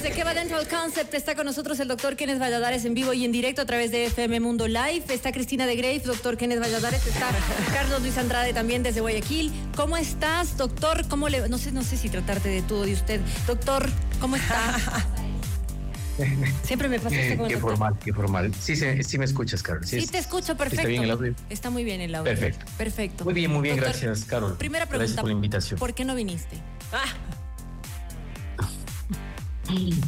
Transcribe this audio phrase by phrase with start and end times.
[0.00, 3.24] Desde que va Dental Concept está con nosotros el doctor Kenneth Valladares en vivo y
[3.24, 5.02] en directo a través de FM Mundo Live.
[5.08, 7.04] Está Cristina de Grave, doctor Kenneth Valladares.
[7.04, 7.26] Está
[7.74, 9.50] Carlos Luis Andrade también desde Guayaquil.
[9.74, 11.08] ¿Cómo estás, doctor?
[11.08, 11.48] ¿Cómo le.?
[11.48, 13.20] No sé, no sé si tratarte de tú o de usted.
[13.48, 13.90] Doctor,
[14.20, 14.76] ¿cómo está?
[16.62, 18.54] Siempre me pasa esto Qué formal, qué formal.
[18.54, 19.84] Sí, sí, sí me escuchas, Carol.
[19.84, 20.82] Sí, te escucho perfecto.
[20.82, 21.34] ¿Está bien el audio?
[21.50, 22.32] Está muy bien el audio.
[22.32, 22.66] Perfecto.
[22.78, 23.24] Perfecto.
[23.24, 24.56] Muy bien, muy bien, Doctor, gracias, Carol.
[24.58, 25.22] Primera Gracias pregunta.
[25.22, 25.80] por la invitación.
[25.80, 26.56] ¿Por qué no viniste?
[26.92, 27.04] Ah,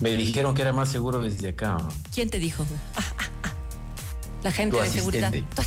[0.01, 1.77] Me dijeron que era más seguro desde acá.
[1.79, 1.89] ¿no?
[2.15, 2.65] ¿Quién te dijo?
[4.43, 5.35] La gente Tu de seguridad.
[5.35, 5.55] asistente.
[5.55, 5.61] Tu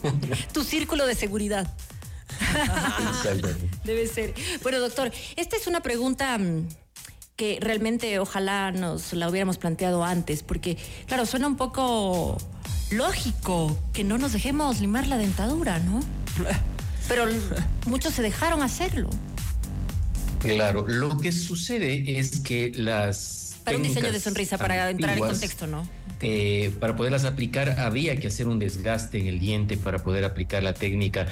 [0.00, 0.46] asistente.
[0.52, 1.70] tu círculo de seguridad.
[3.84, 4.34] Debe ser.
[4.62, 6.68] Bueno, doctor, esta es una pregunta mm,
[7.36, 12.38] que realmente ojalá nos la hubiéramos planteado antes, porque, claro, suena un poco
[12.90, 16.00] lógico que no nos dejemos limar la dentadura, ¿no?
[17.08, 17.26] Pero
[17.86, 19.08] muchos se dejaron hacerlo.
[20.40, 23.56] Claro, lo que sucede es que las.
[23.64, 25.86] Para un diseño de sonrisa, para entrar en contexto, ¿no?
[26.20, 30.62] eh, para poderlas aplicar había que hacer un desgaste en el diente para poder aplicar
[30.62, 31.26] la técnica,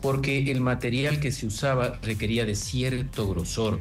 [0.00, 3.80] porque el material que se usaba requería de cierto grosor,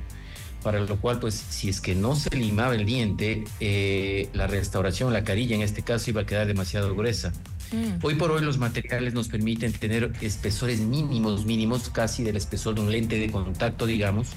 [0.62, 5.12] para lo cual, pues, si es que no se limaba el diente, eh, la restauración,
[5.12, 7.34] la carilla en este caso, iba a quedar demasiado gruesa.
[7.72, 8.06] Mm.
[8.06, 12.82] Hoy por hoy los materiales nos permiten tener espesores mínimos, mínimos, casi del espesor de
[12.82, 14.28] un lente de contacto, digamos,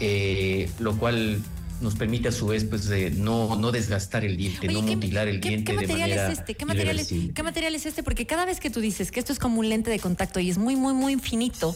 [0.00, 1.40] eh, lo cual
[1.80, 4.96] nos permite a su vez pues de no, no desgastar el diente, Oye, no ¿qué-
[4.96, 6.54] mutilar el qué- diente ¿qué de material manera es este?
[6.54, 7.08] ¿Qué material es.
[7.34, 8.02] ¿Qué material es este?
[8.02, 10.50] Porque cada vez que tú dices que esto es como un lente de contacto y
[10.50, 11.74] es muy, muy, muy finito,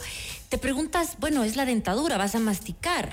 [0.50, 3.11] te preguntas, bueno, es la dentadura, vas a masticar.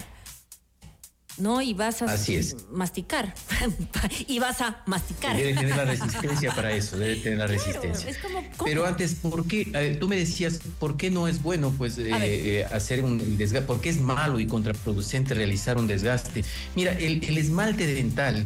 [1.42, 1.61] ¿No?
[1.61, 2.56] Y vas a Así es.
[2.72, 3.34] masticar.
[4.28, 5.36] y vas a masticar.
[5.36, 8.09] Debe tener la resistencia para eso, debe tener la Claro, resistencia.
[8.11, 8.39] es como.
[8.64, 9.70] Pero antes, ¿por qué?
[9.73, 13.66] Eh, tú me decías, ¿por qué no es bueno pues eh, eh, hacer un desgaste?
[13.66, 16.44] ¿Por qué es malo y contraproducente realizar un desgaste?
[16.75, 18.45] Mira, el, el esmalte dental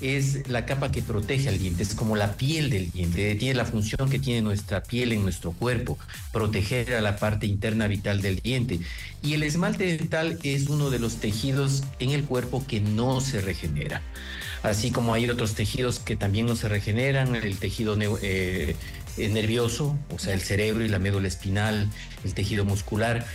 [0.00, 3.64] es la capa que protege al diente, es como la piel del diente, tiene la
[3.64, 5.98] función que tiene nuestra piel en nuestro cuerpo,
[6.32, 8.80] proteger a la parte interna vital del diente.
[9.22, 13.40] Y el esmalte dental es uno de los tejidos en el cuerpo que no se
[13.40, 14.02] regenera.
[14.62, 18.76] Así como hay otros tejidos que también no se regeneran, el tejido eh,
[19.16, 21.88] eh, nervioso, o sea, el cerebro y la médula espinal,
[22.24, 23.26] el tejido muscular.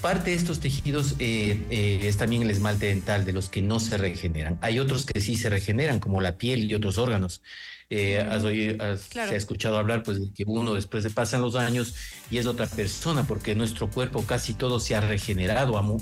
[0.00, 3.80] Parte de estos tejidos eh, eh, es también el esmalte dental, de los que no
[3.80, 4.56] se regeneran.
[4.62, 7.42] Hay otros que sí se regeneran, como la piel y otros órganos.
[7.90, 9.30] Eh, has, oído- has- Claro.
[9.30, 11.96] se ha escuchado hablar pues, de que uno después de pasan los años
[12.30, 16.00] y es otra persona, porque nuestro cuerpo casi todo se ha regenerado, ha, mu-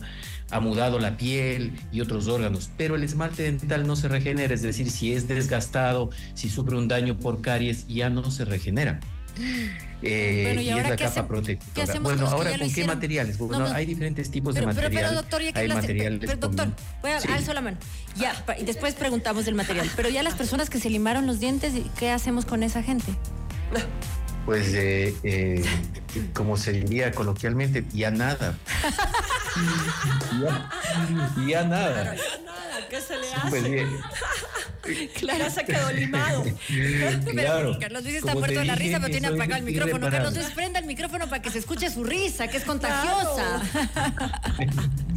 [0.51, 4.63] ha mudado la piel y otros órganos, pero el esmalte dental no se regenera, es
[4.63, 9.01] decir, si es desgastado, si sufre un daño por caries, ya no se regenera.
[10.03, 11.93] Eh, Bueno, ¿y y, es ahora la capa protectora.
[11.93, 12.95] qué bueno, ahora ya con qué hicieron?
[12.95, 13.39] materiales?
[13.39, 13.75] Bueno, No, no.
[13.75, 15.11] hay diferentes tipos Pero, de pero, material.
[15.11, 16.69] pero, doctor, ya que hay hablaste- materiales pero, doctor,
[17.03, 17.29] voy a Sí.
[17.33, 17.79] alzo la mano.
[18.17, 19.91] Ya, y después preguntamos del material.
[19.97, 23.13] Pero ya las personas que se limaron los dientes, ¿qué hacemos con esa gente?
[24.45, 25.65] Pues, eh, eh,
[26.35, 28.57] como se diría coloquialmente, ya nada.
[30.41, 30.71] ya,
[31.49, 32.15] ya nada.
[32.89, 33.65] ¿Qué se le Pues,
[34.89, 36.45] eh, Ya se quedó limado.
[37.31, 37.69] claro.
[37.73, 40.11] Pero Carlos Luis está muerto de la risa, pero tiene apagado el micrófono.
[40.11, 43.63] Carlos Luis, prenda el micrófono para que se escuche su risa, que es contagiosa.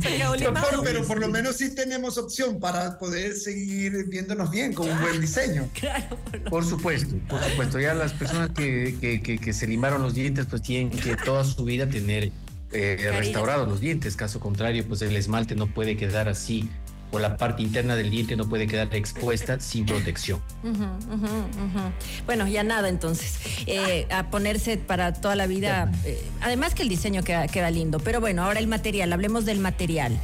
[0.02, 0.82] Se quedó limado.
[0.84, 5.20] Pero por lo menos sí tenemos opción para poder seguir viéndonos bien con un buen
[5.20, 5.68] diseño.
[5.74, 7.80] Claro, por lo- Por supuesto, por supuesto.
[7.80, 11.44] Ya las personas que, que, que- que se limaron los dientes, pues tienen que toda
[11.44, 12.32] su vida tener
[12.72, 14.16] eh, restaurados los dientes.
[14.16, 16.70] Caso contrario, pues el esmalte no puede quedar así,
[17.12, 20.42] o la parte interna del diente no puede quedar expuesta sin protección.
[22.26, 23.36] Bueno, ya nada entonces.
[23.66, 25.92] Eh, a ponerse para toda la vida.
[26.06, 28.00] eh, además que el diseño queda, queda lindo.
[28.00, 30.18] Pero bueno, ahora el material, hablemos del material.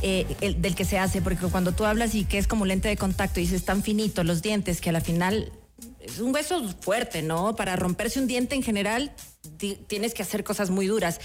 [0.00, 2.86] eh, el- del que se hace, porque cuando tú hablas y que es como lente
[2.86, 5.50] de contacto y dices tan finito los dientes que a la final
[5.98, 7.56] es un hueso fuerte, ¿no?
[7.56, 9.10] Para romperse un diente en general
[9.56, 11.18] ti- tienes que hacer cosas muy duras.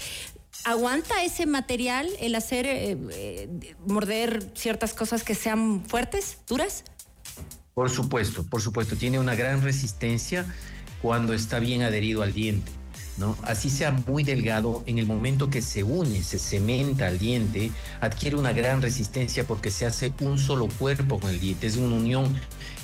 [0.62, 6.84] ¿Aguanta ese material el hacer, eh, eh, morder ciertas cosas que sean fuertes, duras?
[7.74, 10.46] Por supuesto, por supuesto, tiene una gran resistencia
[11.02, 12.70] cuando está bien adherido al diente,
[13.18, 13.36] ¿no?
[13.42, 18.36] Así sea muy delgado, en el momento que se une, se cementa al diente, adquiere
[18.36, 22.34] una gran resistencia porque se hace un solo cuerpo con el diente, es una unión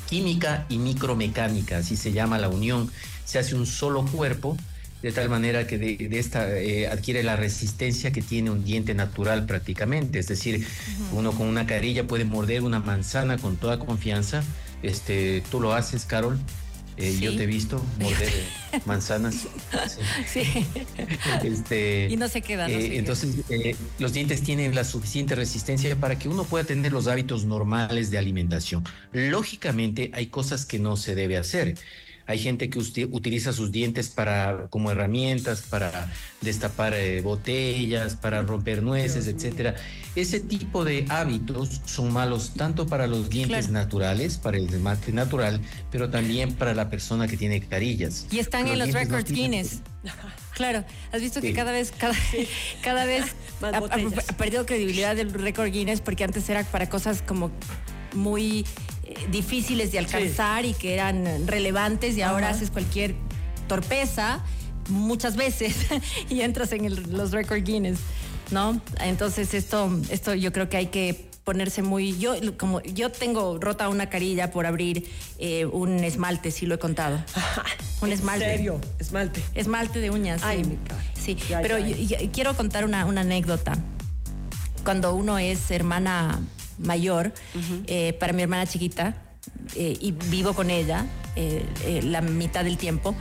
[0.09, 2.91] química y micromecánica, así se llama la unión,
[3.25, 4.57] se hace un solo cuerpo
[5.03, 8.95] de tal manera que de, de esta eh, adquiere la resistencia que tiene un diente
[8.95, 10.19] natural prácticamente.
[10.19, 10.67] Es decir,
[11.13, 14.43] uno con una carilla puede morder una manzana con toda confianza.
[14.83, 16.39] Este, tú lo haces, Carol.
[16.97, 18.31] Eh, Yo te he visto morder
[18.85, 19.49] manzanas.
[20.27, 20.43] Sí.
[21.43, 22.69] Este, y no se queda.
[22.69, 23.37] No eh, se entonces,
[23.99, 28.19] los dientes tienen la suficiente resistencia para que uno pueda tener los hábitos normales de
[28.19, 28.85] alimentación.
[29.13, 31.77] Lógicamente, hay cosas que no se debe hacer.
[32.31, 38.85] Hay gente que utiliza sus dientes para como herramientas para destapar eh, botellas, para romper
[38.85, 39.75] nueces, etcétera.
[40.15, 43.73] Ese tipo de hábitos son malos tanto para los dientes Claro.
[43.73, 45.61] naturales, para el esmalte natural,
[45.91, 48.27] pero también para la persona que tiene carillas.
[48.31, 49.81] Y están en los no records Guinness.
[50.55, 51.53] Claro, has visto que Sí.
[51.55, 52.15] cada vez, cada,
[52.83, 53.25] cada vez
[53.61, 57.51] Más ha, ha- perdido credibilidad del récord Guinness porque antes era para cosas como
[58.15, 58.65] muy
[59.31, 62.57] difíciles de alcanzar y que eran relevantes y ahora Ajá.
[62.57, 63.15] haces cualquier
[63.69, 64.41] torpeza
[64.89, 65.77] muchas veces
[66.29, 67.99] y entras en el- los récord Guinness,
[68.51, 68.81] ¿no?
[69.01, 73.89] Entonces esto, esto yo creo que hay que ponerse muy yo como yo tengo rota
[73.89, 77.19] una carilla por abrir eh, un esmalte si lo he contado
[78.03, 78.81] un esmalte ¿En serio?
[78.99, 79.43] Esmalte.
[79.55, 80.43] Esmalte de uñas.
[80.45, 80.71] Ay, sí.
[80.71, 81.03] mi cara.
[81.15, 83.73] Sí, Ya, pero ya, yo- yo quiero contar una, una anécdota.
[84.85, 86.41] Cuando uno es hermana
[86.81, 87.33] mayor,
[87.87, 89.15] eh, para mi hermana chiquita,
[89.77, 91.07] eh, y vivo con ella
[91.37, 93.15] eh, eh, la mitad del tiempo,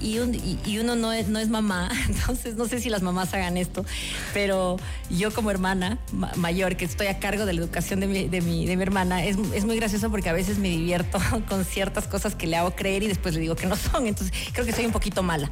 [0.00, 3.84] y, un- y- uno no es, mamá, entonces no sé si las mamás hagan esto,
[4.32, 4.76] pero
[5.10, 8.40] yo como hermana ma- mayor, que estoy a cargo de la educación de mi, de
[8.40, 11.18] mi, de mi hermana, es, es muy gracioso porque a veces me divierto
[11.48, 14.36] con ciertas cosas que le hago creer y después le digo que no son, entonces
[14.52, 15.50] creo que soy un poquito mala.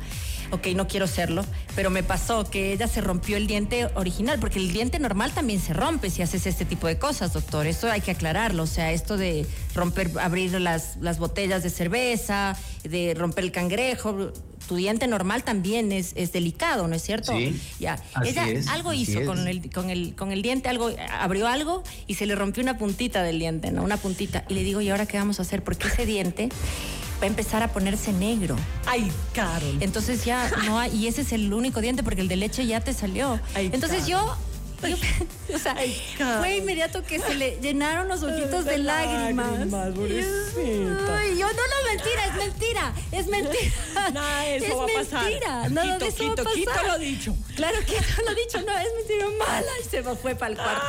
[0.50, 1.44] Ok, no quiero serlo,
[1.76, 5.60] pero me pasó que ella se rompió el diente original, porque el diente normal también
[5.60, 7.66] se rompe si haces este tipo de cosas, doctor.
[7.66, 8.62] Esto hay que aclararlo.
[8.62, 9.44] O sea, esto de
[9.74, 12.56] romper, abrir las, las botellas de cerveza,
[12.90, 14.32] de romper el cangrejo,
[14.66, 17.32] tu diente normal también es, es delicado, ¿no es cierto?
[17.32, 17.94] Sí, Ya.
[18.14, 19.26] así Ella es, algo así hizo es.
[19.26, 20.90] con el, con, el, con el diente, algo,
[21.20, 23.82] abrió algo y se le rompió una puntita del diente, ¿no?
[23.82, 24.44] Una puntita.
[24.48, 25.64] Y le digo, ¿y ahora qué vamos a hacer?
[25.64, 26.48] Porque ese diente
[27.20, 28.56] va a empezar a ponerse negro.
[28.86, 29.78] Ay, Carol.
[29.80, 32.80] Entonces ya no hay, y ese es el único diente porque el de leche ya
[32.80, 33.40] te salió.
[33.54, 34.36] Ay, Entonces yo,
[34.82, 34.96] yo-
[35.54, 35.76] o sea,
[36.38, 39.48] fue inmediato que se le llenaron los ojitos de, De lágrimas.
[39.50, 44.10] Ay, yo no, no, mentira, es mentira, es mentira.
[44.12, 45.24] Nada de eso es va a pasar.
[45.24, 46.58] mentira, nada Quito, de eso va a quito, pasar.
[46.58, 47.36] quito lo dicho.
[47.56, 49.66] Claro que no lo dicho, no, es mentira mala.
[49.84, 50.86] Y se me fue para el cuarto.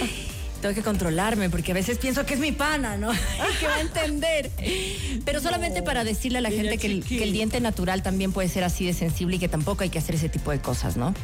[0.00, 0.32] ¿no?
[0.60, 3.12] Tengo que controlarme porque a veces pienso que es mi pana, ¿no?
[3.14, 4.50] Y que va a entender.
[5.24, 7.18] Pero solamente para decirle a la gente que el, chiquita.
[7.18, 9.98] que el diente natural también puede ser así de sensible y que tampoco hay que
[9.98, 11.14] hacer ese tipo de cosas, ¿no?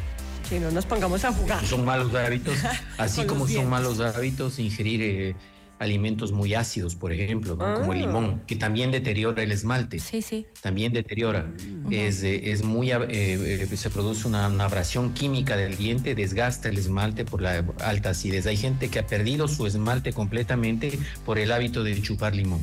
[0.49, 1.63] Si no nos pongamos a jugar.
[1.63, 2.55] Son malos hábitos,
[2.97, 5.35] así como son malos hábitos ingerir eh,
[5.79, 8.05] alimentos muy ácidos, por ejemplo, como el Ah.
[8.05, 9.99] limón, que también deteriora el esmalte.
[9.99, 10.45] Sí, sí.
[10.61, 11.49] También deteriora.
[11.89, 16.67] Es, eh, es muy, eh, eh, se produce una, una abrasión química del diente, desgasta
[16.69, 18.45] el esmalte por la alta acidez.
[18.45, 22.59] Hay gente que ha perdido su esmalte completamente por el hábito de chupar limón.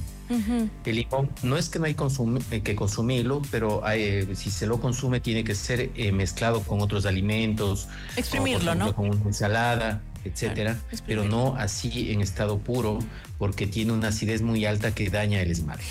[0.85, 4.67] El limón no es que no hay consum- eh, que consumirlo, pero eh, si se
[4.67, 7.87] lo consume tiene que ser eh, mezclado con otros alimentos,
[8.17, 8.85] Exprimirlo, como, por ¿no?
[8.87, 12.99] ejemplo, Con una ensalada, etcétera, Claro, pero no así en estado puro,
[13.39, 15.85] porque tiene una acidez muy alta que daña el esmalte.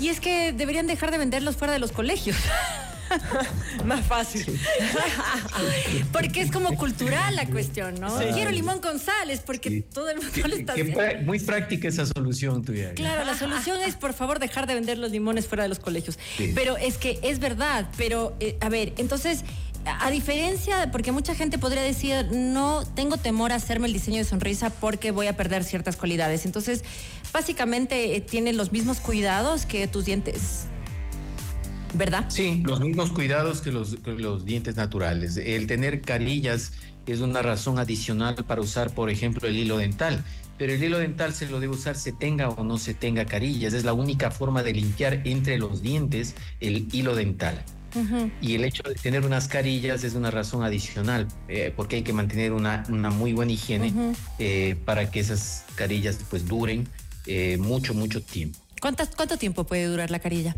[0.00, 2.36] Y es que deberían dejar de venderlos fuera de los colegios.
[3.84, 4.46] Más fácil.
[6.12, 8.18] Porque es como cultural la cuestión, ¿no?
[8.18, 8.24] Sí.
[8.32, 9.84] Quiero limón con sales porque Sí.
[9.92, 11.00] todo el mundo lo está haciendo.
[11.24, 12.94] muy práctica esa solución tuya.
[12.94, 16.18] Claro, la solución es por favor dejar de vender los limones fuera de los colegios.
[16.54, 19.44] Pero es que es verdad, pero eh, a ver, entonces,
[19.84, 24.24] a diferencia, porque mucha gente podría decir, no tengo temor a hacerme el diseño de
[24.24, 26.46] sonrisa porque voy a perder ciertas cualidades.
[26.46, 26.84] Entonces,
[27.32, 30.66] básicamente eh, tiene los mismos cuidados que tus dientes,
[31.94, 32.26] ¿verdad?
[32.28, 35.36] Sí, los mismos cuidados que los, que los dientes naturales.
[35.36, 36.72] El tener carillas
[37.06, 40.24] es una razón adicional para usar, por ejemplo, el hilo dental.
[40.58, 43.72] Pero el hilo dental se lo debe usar se tenga o no se tenga carillas.
[43.72, 47.64] Es la única forma de limpiar entre los dientes el hilo dental.
[48.40, 52.12] Y el hecho de tener unas carillas es una razón adicional, eh, porque hay que
[52.12, 53.92] mantener una, una muy buena higiene
[54.38, 56.88] eh, para que esas carillas pues duren
[57.26, 58.58] eh, mucho, mucho tiempo.
[58.80, 60.56] ¿Cuántas- ¿Cuánto tiempo puede durar la carilla?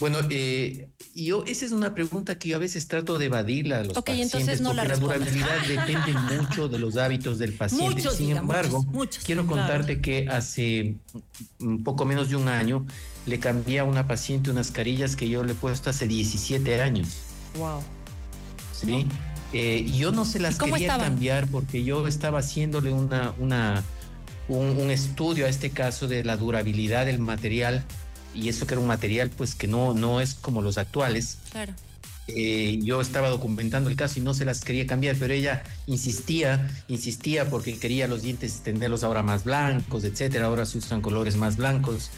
[0.00, 3.84] Bueno, eh, yo esa es una pregunta que yo a veces trato de evadirla a
[3.84, 7.96] los pacientes entonces no la porque la durabilidad depende mucho de los hábitos del paciente.
[7.96, 9.24] Muchos, Sin diga, embargo, muchos, muchos.
[9.24, 10.94] quiero contarte que hace
[11.60, 12.86] un poco menos de un año
[13.26, 17.08] le cambié a una paciente unas carillas que yo le he puesto hace 17 años.
[17.58, 17.82] Wow.
[18.72, 19.06] ¿sí?
[19.52, 21.12] Eh, yo no se las ¿Y cómo quería estaban?
[21.12, 23.82] cambiar porque yo estaba haciéndole una, una,
[24.48, 27.84] un, un estudio a este caso de la durabilidad del material
[28.34, 31.38] y eso que era un material pues que no, no es como los actuales.
[31.52, 31.72] Claro.
[32.28, 36.70] Eh, yo estaba documentando el caso y no se las quería cambiar, pero ella insistía,
[36.86, 40.46] insistía porque quería los dientes tenerlos ahora más blancos, etcétera.
[40.46, 42.10] Ahora se usan colores más blancos.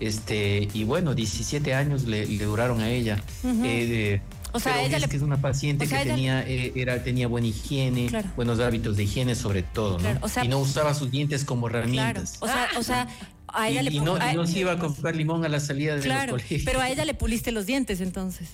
[0.00, 3.20] Este, y bueno, 17 años le, le duraron a ella.
[3.44, 4.20] Eh,
[4.52, 6.48] o sea, pero ella es le- que es una paciente o sea, que ella- tenía,
[6.48, 8.30] eh, era, tenía buena higiene, Claro.
[8.36, 9.98] buenos hábitos de higiene sobre todo, ¿no?
[9.98, 11.80] Claro, o sea- y no usaba sus dientes como Claro.
[11.80, 12.36] herramientas.
[12.40, 13.08] O sea, o sea,
[13.52, 15.60] a ella y, le y no, a- no se iba a comprar limón a la
[15.60, 16.62] salida de Claro, los colegios.
[16.64, 18.48] pero a ella le puliste los dientes entonces.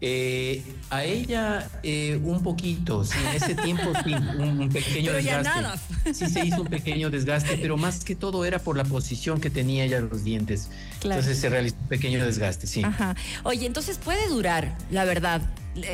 [0.00, 5.20] Eh, a ella eh, un poquito, sí, en ese tiempo sí, un, un pequeño Pero
[5.20, 5.60] ya desgaste.
[5.62, 5.80] nada.
[6.12, 9.48] Sí se hizo un pequeño desgaste, pero más que todo era por la posición que
[9.50, 10.68] tenía ella los dientes.
[11.00, 11.20] Claro.
[11.20, 12.82] Entonces se realizó un pequeño desgaste, sí.
[12.84, 13.16] Ajá.
[13.44, 15.40] Oye, entonces puede durar, la verdad.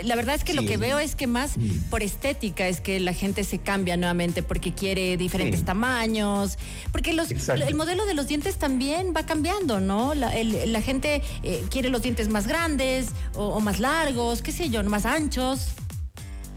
[0.05, 1.89] La verdad es que lo que veo es que más Mm.
[1.91, 5.67] por estética es que la gente se cambia nuevamente porque quiere diferentes Sí.
[5.67, 6.59] tamaños,
[6.93, 7.65] porque los, Exacto.
[7.67, 10.15] el modelo de los dientes también va cambiando, ¿no?
[10.15, 14.53] La, el- la gente eh, quiere los dientes más grandes o, o más largos, qué
[14.53, 15.69] sé yo, más anchos.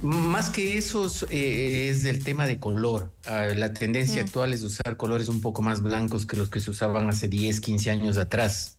[0.03, 3.10] Más que eso eh, es del tema de color.
[3.25, 6.72] Ah, la tendencia actual es usar colores un poco más blancos que los que se
[6.72, 8.77] usaban hace 10, 15 años atrás.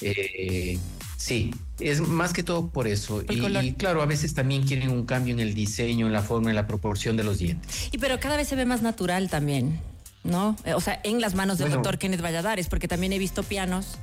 [0.00, 0.78] Eh,
[1.18, 3.22] sí, es más que todo por eso.
[3.28, 6.56] Y, claro, a veces también quieren un cambio en el diseño, en la forma, en
[6.56, 7.90] la proporción de los dientes.
[7.92, 9.78] Y pero cada vez se ve más natural también,
[10.24, 10.56] ¿no?
[10.64, 11.82] Eh, O sea, en las manos del Bueno.
[11.82, 13.98] doctor Kenneth Valladares, porque también he visto pianos.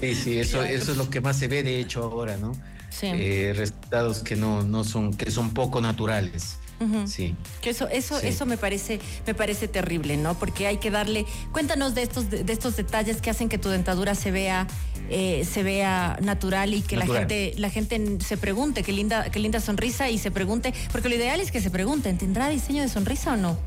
[0.00, 2.52] Sí, sí, eso, eso es lo que más se ve de hecho ahora, ¿no?
[2.90, 3.06] Sí.
[3.12, 6.56] Eh, resultados que no, no son, que son poco naturales.
[6.80, 7.08] Ujú.
[7.08, 7.34] Sí.
[7.60, 8.28] Que eso, eso, Sí.
[8.28, 10.38] eso me parece, me parece terrible, ¿no?
[10.38, 11.26] Porque hay que darle.
[11.52, 14.66] Cuéntanos de estos, de, de estos detalles que hacen que tu dentadura se vea,
[15.10, 17.22] eh, se vea natural y que la Natural.
[17.28, 21.16] gente, la gente se pregunte qué linda, qué linda sonrisa y se pregunte, porque lo
[21.16, 23.58] ideal es que se pregunten, ¿tendrá diseño de sonrisa o no?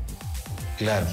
[0.78, 1.06] Claro.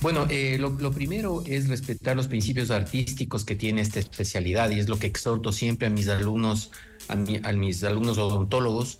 [0.00, 4.78] Bueno, eh, lo, lo primero es respetar los principios artísticos que tiene esta especialidad y
[4.80, 6.70] es lo que exhorto siempre a mis alumnos,
[7.10, 8.98] a, mi- a mis alumnos odontólogos,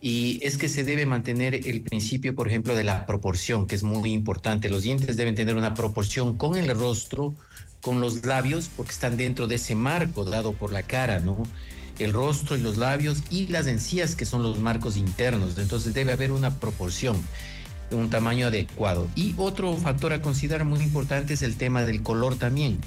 [0.00, 3.82] y es que se debe mantener el principio, por ejemplo, de la proporción, que es
[3.82, 4.68] muy importante.
[4.70, 7.34] Los dientes deben tener una proporción con el rostro,
[7.80, 11.42] con los labios, porque están dentro de ese marco dado por la cara, ¿no?
[11.98, 15.58] El rostro y los labios y las encías, que son los marcos internos.
[15.58, 17.16] Entonces debe haber una proporción
[17.90, 19.08] un tamaño adecuado.
[19.16, 22.78] Y otro factor a considerar muy importante es el tema del color también.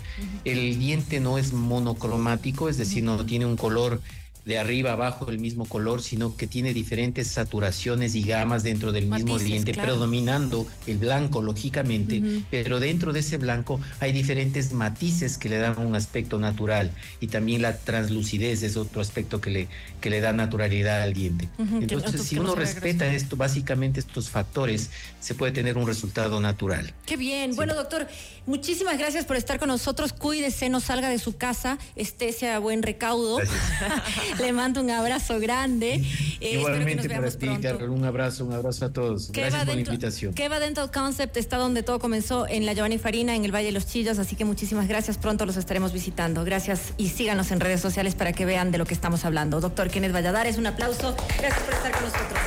[0.46, 4.00] El diente no es monocromático, es decir, no tiene un color
[4.46, 8.92] de arriba a abajo el mismo color, sino que tiene diferentes saturaciones y gamas dentro
[8.92, 9.94] del mismo diente, claro.
[9.94, 15.78] predominando el blanco, lógicamente, pero dentro de ese blanco hay diferentes matices que le dan
[15.80, 19.68] un aspecto natural y también la translucidez es otro aspecto que le,
[20.00, 21.50] que le da naturalidad al diente.
[21.58, 26.94] Entonces, si uno respeta esto, básicamente estos factores, se puede tener un resultado natural.
[27.06, 27.56] Qué bien.
[27.56, 28.08] Bueno, doctor,
[28.46, 30.14] muchísimas gracias por estar con nosotros.
[30.14, 33.40] Cuídese, no salga de su casa, esté a buen recaudo.
[34.42, 36.02] Le mando un abrazo grande.
[36.40, 37.48] Eh, Igualmente para ti.
[37.62, 39.32] Carol, un abrazo, un abrazo a todos.
[39.32, 40.34] Gracias por la invitación.
[40.34, 43.72] Keva Dental Concept está donde todo comenzó, en la Giovanni Farina, en el Valle de
[43.72, 45.18] los Chillos, así que muchísimas gracias.
[45.18, 46.44] Pronto los estaremos visitando.
[46.44, 49.62] Gracias y síganos en redes sociales para que vean de lo que estamos hablando.
[49.62, 51.16] Doctor Kenneth Valladares, un aplauso.
[51.38, 52.40] Gracias por estar con nosotros.